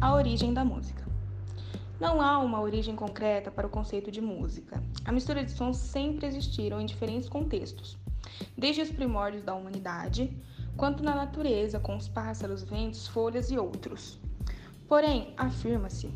[0.00, 1.04] A origem da música.
[2.00, 4.82] Não há uma origem concreta para o conceito de música.
[5.04, 7.98] A mistura de sons sempre existiram em diferentes contextos,
[8.56, 10.34] desde os primórdios da humanidade,
[10.74, 14.18] quanto na natureza, com os pássaros, ventos, folhas e outros.
[14.88, 16.10] Porém, afirma-se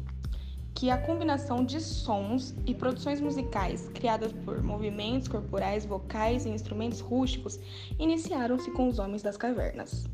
[0.74, 7.00] que a combinação de sons e produções musicais criadas por movimentos corporais, vocais e instrumentos
[7.00, 7.60] rústicos
[7.98, 10.08] iniciaram-se com os homens das cavernas.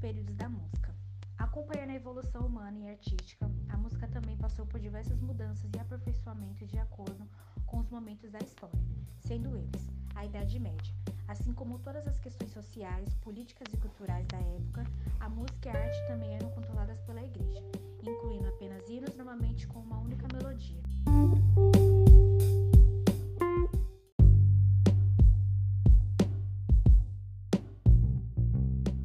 [0.00, 0.94] Períodos da música.
[1.38, 6.68] Acompanhando a evolução humana e artística, a música também passou por diversas mudanças e aperfeiçoamentos
[6.68, 7.28] de acordo
[7.66, 8.80] com os momentos da história,
[9.20, 10.92] sendo eles a Idade Média,
[11.30, 14.84] Assim como todas as questões sociais, políticas e culturais da época,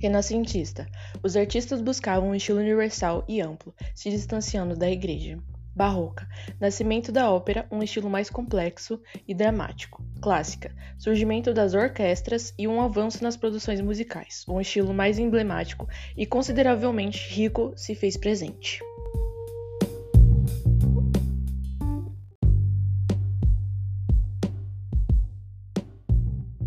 [0.06, 0.88] Renascentista.
[1.24, 5.40] Os artistas buscavam um estilo universal e amplo, se distanciando da igreja.
[5.76, 6.28] Barroca.
[6.60, 10.06] Nascimento da ópera, um estilo mais complexo e dramático.
[10.22, 10.72] Clássica.
[11.00, 14.46] Surgimento das orquestras e um avanço nas produções musicais.
[14.48, 18.80] Um estilo mais emblemático e consideravelmente rico se fez presente.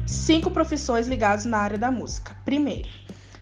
[0.05, 2.36] Cinco profissões ligadas na área da música.
[2.45, 2.89] Primeiro,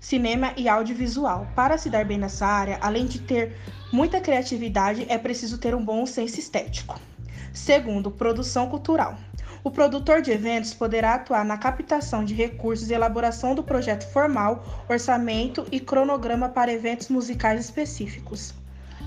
[0.00, 1.46] cinema e audiovisual.
[1.54, 3.56] Para se dar bem nessa área, além de ter
[3.92, 7.00] muita criatividade, é preciso ter um bom senso estético.
[7.52, 9.16] Segundo, produção cultural.
[9.64, 14.64] O produtor de eventos poderá atuar na captação de recursos e elaboração do projeto formal,
[14.88, 18.54] orçamento e cronograma para eventos musicais específicos.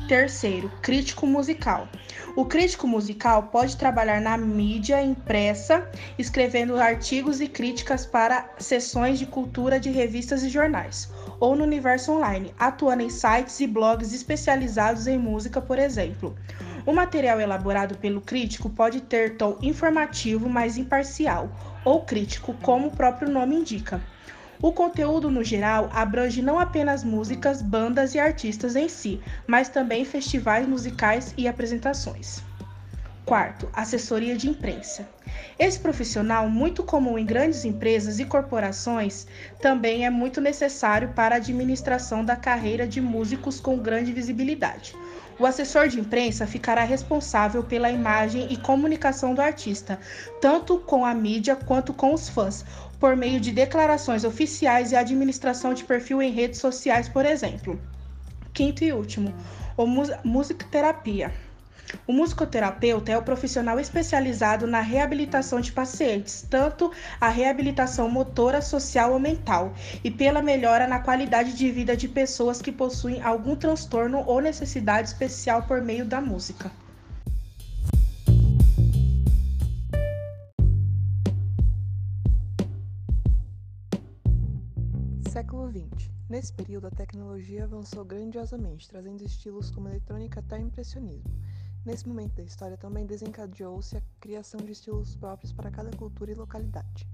[0.09, 1.88] Terceiro, crítico musical.
[2.35, 9.27] O crítico musical pode trabalhar na mídia impressa, escrevendo artigos e críticas para sessões de
[9.27, 15.05] cultura de revistas e jornais, ou no universo online, atuando em sites e blogs especializados
[15.05, 16.36] em música, por exemplo.
[16.87, 21.52] O material elaborado pelo crítico pode ter tom informativo, mas imparcial,
[21.86, 24.02] ou crítico, como o próprio nome indica.
[24.61, 30.03] O conteúdo, no geral, abrange não apenas músicas, bandas e artistas em si, mas também
[30.03, 32.43] festivais musicais e apresentações.
[33.25, 35.08] Quarto, assessoria de imprensa.
[35.58, 39.27] Esse profissional, muito comum em grandes empresas e corporações,
[39.61, 44.93] também é muito necessário para a administração da carreira de músicos com grande visibilidade.
[45.39, 49.97] O assessor de imprensa ficará responsável pela imagem e comunicação do artista,
[50.41, 52.65] tanto com a mídia quanto com os fãs,
[52.99, 57.80] por meio de declarações oficiais e administração de perfil em redes sociais, por exemplo.
[58.54, 59.33] Quinto e último,
[59.77, 59.86] o
[60.23, 61.32] musicoterapia.
[62.05, 69.14] O musicoterapeuta é o profissional especializado na reabilitação de pacientes, tanto a reabilitação motora, social
[69.14, 69.73] ou mental,
[70.04, 75.08] e pela melhora na qualidade de vida de pessoas que possuem algum transtorno ou necessidade
[75.08, 76.71] especial por meio da música.
[85.39, 86.11] Século XX.
[86.27, 91.32] Nesse período, a tecnologia avançou grandiosamente, trazendo estilos como eletrônica até impressionismo.
[91.86, 96.36] Nesse momento da história também desencadeou-se a criação de estilos próprios para cada cultura e
[96.36, 97.08] localidade.